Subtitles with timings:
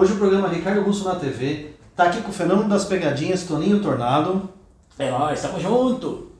[0.00, 3.82] Hoje o programa Ricardo Russo na TV tá aqui com o fenômeno das pegadinhas, Toninho
[3.82, 4.48] Tornado.
[4.98, 6.32] É nóis, estamos junto.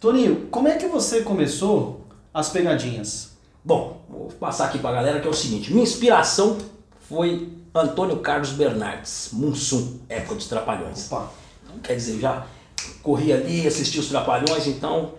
[0.00, 3.32] Toninho, como é que você começou as pegadinhas?
[3.62, 6.56] Bom, vou passar aqui pra galera que é o seguinte, minha inspiração
[6.98, 11.12] foi Antônio Carlos Bernardes, Munsum, época dos Trapalhões.
[11.12, 11.30] Opa,
[11.82, 12.46] quer dizer, já
[13.02, 15.12] corri ali, assisti os Trapalhões, então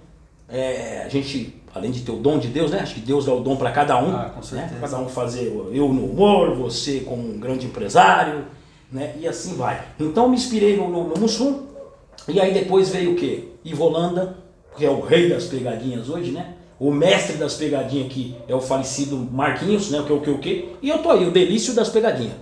[0.47, 2.79] é, a gente, além de ter o dom de Deus, né?
[2.79, 4.15] Acho que Deus dá o dom para cada um.
[4.15, 4.31] Ah.
[4.51, 4.77] Né?
[4.79, 8.45] Cada um fazer eu no humor, você como um grande empresário,
[8.91, 9.15] né?
[9.19, 9.81] E assim vai.
[9.99, 11.63] Então me inspirei no, no, no Mussum,
[12.27, 13.49] e aí depois veio o quê?
[13.63, 14.37] Ivo Holanda,
[14.77, 16.53] que é o rei das pegadinhas hoje, né?
[16.79, 19.99] O mestre das pegadinhas que é o falecido Marquinhos, né?
[19.99, 20.75] O que o que o que?
[20.81, 22.35] E eu tô aí, o delício das pegadinhas.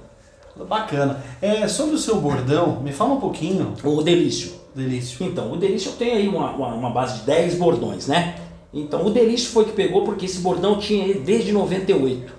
[0.68, 1.24] bacana.
[1.42, 4.63] É, sobre o seu bordão, me fala um pouquinho, O delício.
[4.76, 5.26] Delício.
[5.26, 8.36] Então, o Delício eu tenho aí uma, uma, uma base de 10 bordões, né?
[8.74, 12.34] Então, o Delício foi que pegou porque esse bordão tinha ele desde 98.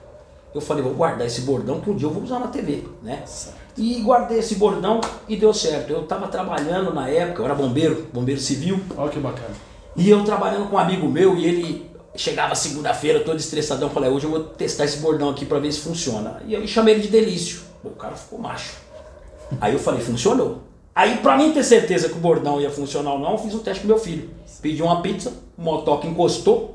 [0.55, 3.23] Eu falei, vou guardar esse bordão que um dia eu vou usar na TV, né?
[3.27, 3.57] Certo.
[3.77, 5.91] E guardei esse bordão e deu certo.
[5.91, 9.55] Eu estava trabalhando na época, eu era bombeiro, bombeiro civil, Olha que bacana.
[9.97, 14.27] e eu trabalhando com um amigo meu e ele chegava segunda-feira todo estressadão, falei, hoje
[14.27, 16.41] eu vou testar esse bordão aqui para ver se funciona.
[16.47, 17.63] E eu chamei ele de Delício.
[17.83, 18.75] O cara ficou macho.
[19.61, 20.63] Aí eu falei, funcionou.
[20.95, 23.59] Aí pra mim ter certeza que o bordão ia funcionar ou não, eu fiz um
[23.59, 24.31] teste com meu filho.
[24.63, 26.75] Pedi uma pizza, o motoca encostou.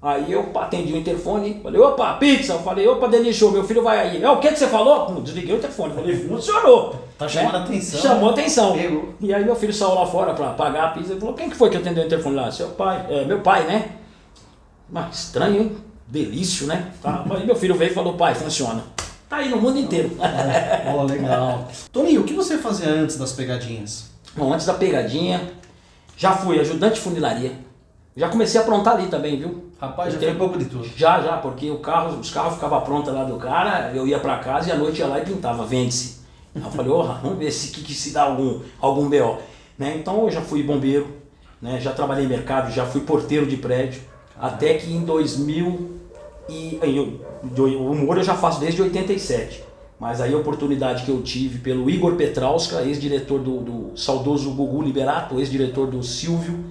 [0.00, 2.52] Aí eu atendi o interfone, falei, opa, pizza.
[2.52, 4.22] Eu falei, opa, Delício, meu filho vai aí.
[4.22, 5.06] É o que, que você falou?
[5.06, 6.94] Pum, Desliguei o telefone, falei, funcionou.
[7.18, 8.00] Tá chamando a atenção.
[8.00, 8.72] Chamou atenção.
[8.74, 9.14] Pegou.
[9.20, 11.56] E aí meu filho saiu lá fora pra pagar a pizza e falou, quem que
[11.56, 12.50] foi que atendeu o interfone lá?
[12.52, 13.96] Seu pai, é, meu pai, né?
[14.88, 15.76] Mas estranho, hein?
[16.06, 16.92] Delício, né?
[17.02, 17.24] Tá.
[17.30, 18.84] Aí meu filho veio e falou, pai, funciona.
[19.28, 20.10] Tá aí no mundo inteiro.
[20.94, 21.68] Oh, legal.
[21.92, 24.10] Toninho, o que você fazia antes das pegadinhas?
[24.36, 25.52] Bom, antes da pegadinha,
[26.16, 27.52] já fui ajudante de funilaria.
[28.16, 29.64] Já comecei a aprontar ali também, viu?
[29.80, 30.88] Rapaz, já foi tenho- pouco de tudo.
[30.96, 34.38] Já, já, porque o carro, os carros ficavam prontos lá do cara, eu ia pra
[34.38, 36.20] casa e à noite ia lá e pintava, vende-se.
[36.54, 39.38] Eu falei, "Orra, vamos ver se que, que se dá algum, algum BO.
[39.78, 39.96] Né?
[39.98, 41.08] Então eu já fui bombeiro,
[41.60, 41.78] né?
[41.80, 44.00] já trabalhei em mercado, já fui porteiro de prédio,
[44.40, 46.00] até que em 2000
[46.48, 47.20] e aí eu-
[47.56, 49.64] o humor eu já faço desde 87.
[49.98, 54.82] Mas aí a oportunidade que eu tive pelo Igor Petrauska, ex-diretor do, do saudoso Gugu
[54.82, 56.64] Liberato, ex-diretor do Silvio,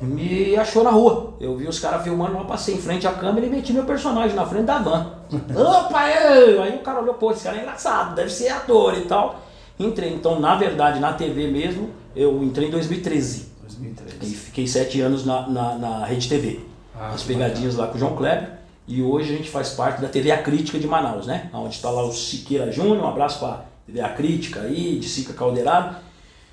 [0.00, 1.34] me achou na rua.
[1.40, 4.34] Eu vi os caras filmando, eu passei em frente à câmera e meti meu personagem
[4.36, 5.12] na frente da van.
[5.32, 6.62] Opa, eu!
[6.62, 9.40] Aí o cara olhou, pô, esse cara é engraçado, deve ser ator e tal.
[9.78, 13.46] Entrei, então, na verdade, na TV mesmo, eu entrei em 2013.
[13.62, 14.16] 2013.
[14.34, 16.60] E fiquei sete anos na, na, na Rede TV.
[16.94, 18.58] Ah, As pegadinhas lá com o João Kleber.
[18.86, 21.48] E hoje a gente faz parte da TV A Crítica de Manaus, né?
[21.52, 25.32] Onde está lá o Siqueira Júnior, um abraço para TV A Crítica aí, de Sica
[25.32, 25.96] Caldeirado.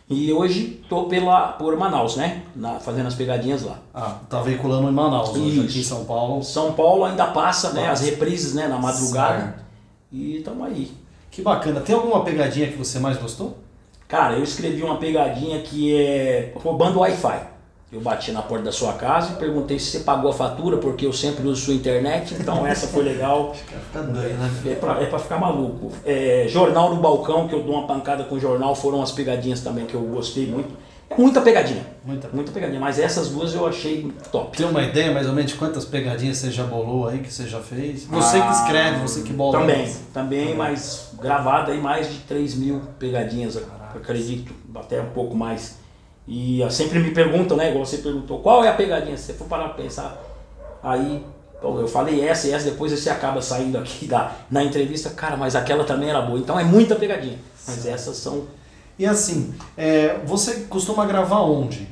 [0.10, 2.42] E hoje tô pela, por Manaus, né?
[2.56, 3.80] Na, fazendo as pegadinhas lá.
[3.94, 6.44] Ah, tá veiculando em Manaus, hoje aqui em São Paulo.
[6.44, 7.84] São Paulo ainda passa, né?
[7.84, 8.06] As Passa.
[8.06, 8.68] reprises, né?
[8.68, 9.40] Na madrugada.
[9.40, 9.60] Certo.
[10.12, 10.92] E estamos aí.
[11.30, 11.82] Que bacana.
[11.82, 13.58] Tem alguma pegadinha que você mais gostou?
[14.08, 17.59] Cara, eu escrevi uma pegadinha que é roubando Wi-Fi.
[17.92, 21.08] Eu bati na porta da sua casa e perguntei se você pagou a fatura, porque
[21.08, 23.56] eu sempre uso sua internet, então essa foi legal.
[23.56, 24.52] Fica doido, né?
[24.68, 25.92] É pra, é pra ficar maluco.
[26.06, 29.62] É, jornal no balcão, que eu dou uma pancada com o jornal, foram as pegadinhas
[29.62, 30.78] também que eu gostei muito.
[31.10, 31.84] É muita pegadinha.
[32.06, 32.30] Muita.
[32.32, 34.56] Muita pegadinha, mas essas duas eu achei top.
[34.56, 37.48] Tem uma ideia mais ou menos de quantas pegadinhas você já bolou aí, que você
[37.48, 38.06] já fez?
[38.06, 39.60] Você que escreve, você que bola.
[39.60, 40.02] Também, elas.
[40.14, 43.60] também, mas gravada aí mais de 3 mil pegadinhas,
[43.96, 45.80] acredito, até um pouco mais.
[46.32, 47.72] E ah, sempre me perguntam, né?
[47.72, 49.18] Igual você perguntou, qual é a pegadinha?
[49.18, 50.16] Se você for parar pra pensar,
[50.84, 51.26] aí
[51.64, 55.56] eu falei essa e essa, depois você acaba saindo aqui da, na entrevista, cara, mas
[55.56, 56.38] aquela também era boa.
[56.38, 57.40] Então é muita pegadinha.
[57.68, 58.44] Mas essas são.
[59.00, 61.88] E assim, é, você costuma gravar onde?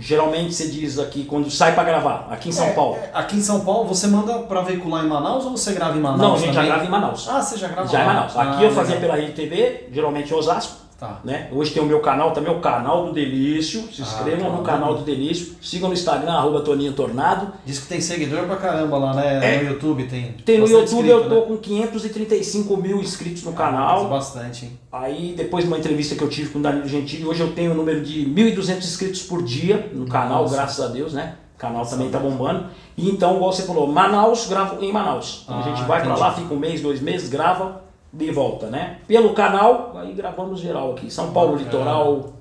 [0.00, 2.96] Geralmente você diz aqui quando sai pra gravar, aqui em São É, Paulo.
[2.96, 6.00] é, aqui em São Paulo, você manda pra veicular em Manaus ou você grava em
[6.00, 6.20] Manaus?
[6.20, 6.68] Não, a gente já também?
[6.68, 7.28] grava em Manaus.
[7.28, 8.12] Ah, você já grava Já em lá.
[8.14, 8.36] Manaus.
[8.36, 9.10] Ah, Aqui eu fazia legal.
[9.10, 10.76] pela Rede TV, geralmente em Osasco.
[10.98, 11.20] Tá.
[11.22, 11.48] né?
[11.52, 13.82] Hoje tem o meu canal também, o canal do Delício.
[13.92, 15.54] Se Ah, inscrevam canal no canal do Delício.
[15.62, 17.52] Sigam no Instagram, arroba Toninho Tornado.
[17.64, 19.54] Diz que tem seguidor pra caramba lá, né?
[19.58, 19.62] É.
[19.62, 20.32] No YouTube tem.
[20.44, 21.46] Tem no bastante YouTube, inscrito, eu tô né?
[21.46, 24.08] com 535 mil inscritos no Ah, canal.
[24.08, 24.78] Bastante, hein?
[24.90, 27.70] Aí, depois de uma entrevista que eu tive com o Danilo Gentili, hoje eu tenho
[27.70, 30.54] um número de 1.200 inscritos por dia no canal, Nossa.
[30.56, 31.36] graças a Deus, né?
[31.54, 32.66] O canal também tá bombando.
[32.96, 35.42] E então, igual você falou, Manaus, gravo em Manaus.
[35.44, 36.20] Então, a Ah, gente vai pra entendi.
[36.20, 38.98] lá, fica um mês, dois meses, grava de volta, né?
[39.06, 41.10] Pelo canal, aí gravamos geral aqui.
[41.10, 41.70] São Paulo, Bacana.
[41.70, 42.32] Litoral.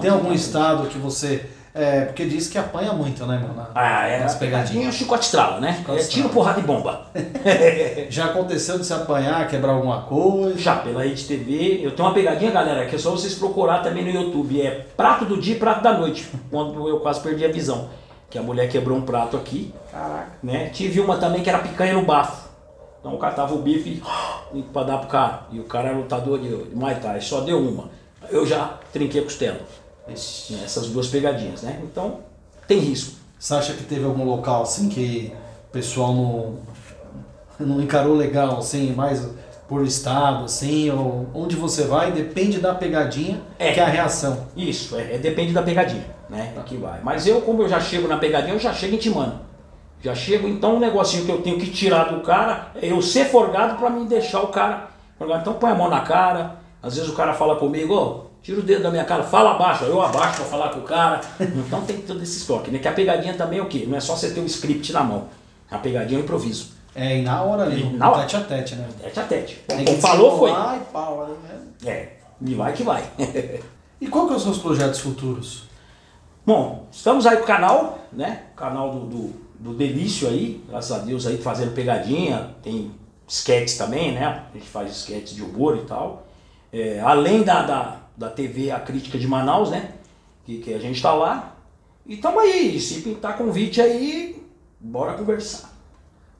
[0.00, 1.44] Tem algum Onde- estado que você.
[1.74, 3.66] É, porque diz que apanha muito, né, mano?
[3.74, 4.20] Ah, é.
[4.20, 4.68] Nas As pegadinhas.
[4.70, 5.74] pegadinhas, chicote estrala, né?
[5.78, 7.06] Chicote É tiro, porrada e bomba.
[8.10, 10.58] Já aconteceu de se apanhar, quebrar alguma coisa?
[10.58, 14.04] Já pela Rede TV, eu tenho uma pegadinha, galera, que é só vocês procurar também
[14.04, 14.60] no YouTube.
[14.60, 16.28] É prato do dia e prato da noite.
[16.50, 17.88] Quando eu quase perdi a visão.
[18.28, 20.32] Que a mulher quebrou um prato aqui, Caraca.
[20.42, 20.70] né?
[20.72, 22.41] Tive uma também que era picanha no bafo.
[23.02, 24.00] Então o cara tava o bife
[24.72, 25.42] pra dar pro cara.
[25.50, 27.90] E o cara é lutador de, de Muay Thai, só deu uma.
[28.30, 29.60] Eu já trinquei a costela.
[30.08, 30.54] Ixi.
[30.64, 31.80] Essas duas pegadinhas, né?
[31.82, 32.20] Então
[32.68, 33.16] tem risco.
[33.38, 35.32] Você acha que teve algum local assim que
[35.68, 36.58] o pessoal não,
[37.58, 39.28] não encarou legal, assim, mais
[39.68, 43.72] por estado, assim, ou onde você vai, depende da pegadinha É.
[43.72, 44.46] que é a reação.
[44.56, 46.52] Isso, é, é, depende da pegadinha, né?
[46.66, 47.00] Que vai.
[47.02, 49.40] Mas eu, como eu já chego na pegadinha, eu já chego intimando.
[50.02, 53.26] Já chego, então um negocinho que eu tenho que tirar do cara é eu ser
[53.26, 54.88] forgado pra me deixar o cara.
[55.20, 58.62] Então põe a mão na cara, às vezes o cara fala comigo, ó, tira o
[58.62, 61.20] dedo da minha cara, fala abaixo, eu abaixo pra falar com o cara.
[61.40, 62.80] Então tem todo esse estoque, né?
[62.80, 63.84] Que a pegadinha também é o quê?
[63.86, 65.28] Não é só você ter um script na mão.
[65.70, 66.72] A pegadinha é um improviso.
[66.94, 68.22] É, e na hora ali, na hora.
[68.22, 68.88] tete a tete, né?
[69.00, 69.64] Tete a tete.
[69.68, 70.50] Tem Como falou, foi.
[70.50, 71.60] e pau né?
[71.86, 72.08] É,
[72.44, 73.04] e vai que vai.
[74.00, 75.62] E qual que são os seus projetos futuros?
[76.44, 78.46] Bom, estamos aí com o canal, né?
[78.52, 82.90] O canal do, do, do Delício aí, graças a Deus aí fazendo pegadinha, tem
[83.28, 84.44] sketches também, né?
[84.52, 86.26] A gente faz sketches de humor e tal.
[86.72, 89.92] É, além da, da, da TV A Crítica de Manaus, né?
[90.44, 91.54] Que, que a gente tá lá.
[92.04, 94.44] E tamo aí, se pintar convite aí,
[94.80, 95.70] bora conversar.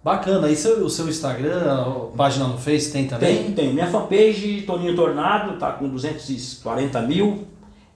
[0.03, 3.45] Bacana, e seu, o seu Instagram, página no Face tem também?
[3.45, 3.73] Tem, tem.
[3.73, 7.47] Minha fanpage, Toninho Tornado, tá com 240 mil.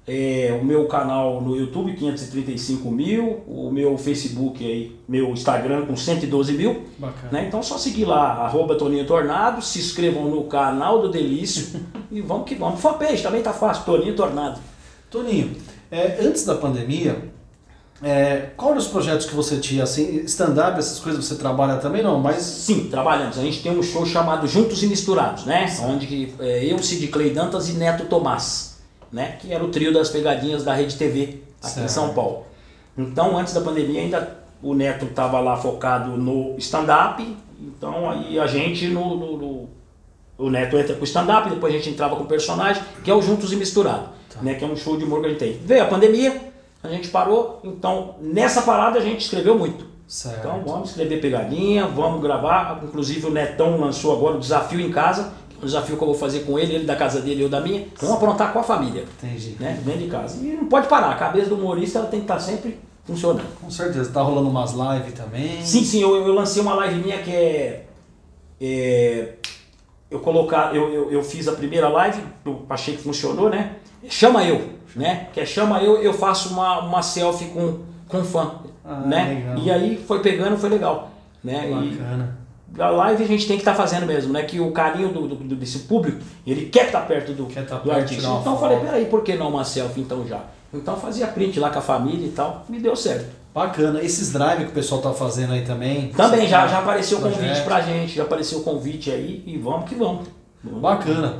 [0.08, 3.42] É, o meu canal no YouTube, 535 mil.
[3.46, 6.84] O meu Facebook aí, meu Instagram com 112 mil.
[6.96, 7.32] Bacana.
[7.32, 7.46] Né?
[7.48, 11.80] Então só seguir lá, arroba Toninho Tornado, se inscrevam no canal do Delício
[12.10, 12.80] e vamos que vamos.
[12.80, 14.60] Fanpage também tá fácil, Toninho Tornado.
[15.10, 15.56] Toninho,
[15.90, 17.32] é, antes da pandemia,
[18.02, 19.84] é, qual eram os projetos que você tinha?
[19.84, 22.02] Assim, stand-up, essas coisas você trabalha também?
[22.02, 23.38] Não, mas Sim, trabalhamos.
[23.38, 25.66] A gente tem um show chamado Juntos e Misturados, né?
[25.82, 28.75] Onde que, é, eu, Cid Clay Dantas e Neto Tomás,
[29.12, 29.36] né?
[29.40, 31.88] Que era o trio das pegadinhas da Rede TV aqui em Certo.
[31.88, 32.44] São Paulo.
[32.96, 37.36] Então, antes da pandemia, ainda o Neto estava lá focado no stand-up.
[37.60, 39.68] Então, aí a gente no, no- no-
[40.38, 43.14] o Neto entra com o stand-up, depois a gente entrava com o personagem, que é
[43.14, 44.08] o Juntos e Misturado,
[44.42, 44.54] né?
[44.54, 45.52] Que é um show de humor que a gente tem.
[45.64, 46.40] Veio a pandemia,
[46.82, 47.60] a gente parou.
[47.64, 49.86] Então, nessa parada a gente escreveu muito.
[50.06, 50.38] Certo.
[50.38, 52.80] Então vamos escrever pegadinha, vamos gravar.
[52.84, 55.32] Inclusive o Netão lançou agora o desafio em casa,
[55.62, 57.60] um desafio que eu vou fazer com ele, ele da casa dele e eu da
[57.60, 57.86] minha.
[58.00, 59.56] Vamos aprontar com a família, entendi.
[59.60, 59.80] né?
[59.84, 60.44] Dentro de casa.
[60.44, 63.44] E não pode parar, a cabeça do humorista ela tem que estar sempre funcionando.
[63.60, 65.62] Com certeza, tá rolando umas lives também.
[65.62, 67.86] Sim, sim, eu, eu lancei uma live minha que é.
[68.60, 69.32] é,
[70.10, 73.76] eu colocar, eu, eu, eu fiz a primeira live, eu achei que funcionou, né?
[74.08, 75.28] Chama eu, né?
[75.32, 79.34] Que é chama eu, eu faço uma, uma selfie com, com fã, Ah, né?
[79.34, 79.58] legal.
[79.58, 81.10] E aí foi pegando, foi legal,
[81.42, 81.68] né?
[81.70, 82.38] E Bacana.
[82.78, 84.42] A live a gente tem que estar fazendo mesmo, né?
[84.42, 87.82] Que o carinho do, do- desse público, ele quer estar perto do, Quer tá do
[87.84, 88.28] perto, artista.
[88.40, 90.40] Então eu falei, peraí, por que não uma selfie então já?
[90.74, 93.26] Então fazia print lá com a família e tal, me deu certo.
[93.54, 94.02] Bacana.
[94.02, 96.08] Esses drive que o pessoal tá fazendo aí também.
[96.08, 97.64] Também já, tá- já apareceu o convite projeto.
[97.64, 100.26] pra gente, já apareceu o convite aí e vamos que vamos.
[100.62, 101.38] Bacana.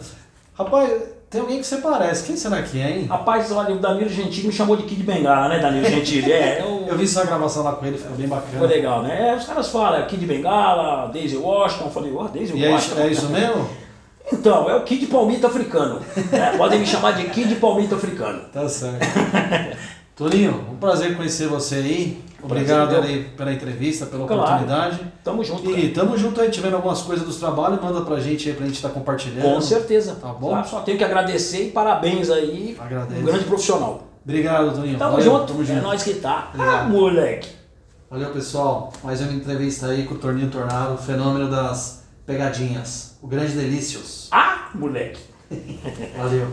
[0.55, 0.91] Rapaz,
[1.31, 2.25] tem alguém que você parece.
[2.25, 3.07] Quem será que é, hein?
[3.07, 6.33] Rapaz, olha, o Danilo Gentili me chamou de Kid Bengala, né, Danilo Gentili?
[6.33, 8.59] É, eu, Eu vi sua gravação lá com ele, ficou bem bacana.
[8.59, 9.31] foi legal, né?
[9.31, 12.71] É, os caras falam é Kid Bengala, Daisy Washington, eu falei, ó, Daisy E é,
[12.71, 12.95] Washington.
[12.95, 13.69] isso- é isso mesmo?
[14.33, 16.01] Então, é o Kid Palmito africano.
[16.33, 16.55] né?
[16.59, 18.41] Podem me chamar de Kid Palmito africano.
[18.53, 18.99] Tá certo.
[20.17, 22.25] Toninho, um prazer conhecer você aí.
[22.43, 24.43] Obrigado Prazer, aí pela entrevista, pela Claro.
[24.43, 25.01] oportunidade.
[25.25, 25.77] Tamo junto, cara.
[25.79, 28.77] E tamo junto aí, tiver algumas coisas dos trabalhos, manda pra gente aí pra gente
[28.77, 29.43] estar compartilhando.
[29.55, 30.15] Com certeza.
[30.15, 30.63] Tá bom?
[30.65, 32.77] Só tenho que agradecer e parabéns aí.
[32.79, 33.21] Agradeço.
[33.21, 34.07] Um grande profissional.
[34.25, 34.99] Obrigado, Toninho.
[34.99, 35.47] Tamo Valeu, junto.
[35.49, 35.83] Tamo É junto.
[35.83, 36.51] nóis que tá.
[36.53, 36.91] Ah, Obrigado.
[36.91, 37.49] moleque.
[38.11, 38.93] Valeu, pessoal.
[39.03, 43.17] Mais uma entrevista aí com o Torninho Tornado, o fenômeno das pegadinhas.
[43.21, 44.29] O grande Delícios.
[44.31, 45.21] Ah, moleque.
[46.17, 46.47] Valeu.